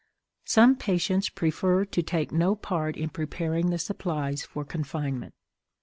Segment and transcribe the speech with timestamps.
[0.45, 5.35] Some patients prefer to take no part in preparing the supplies for confinement.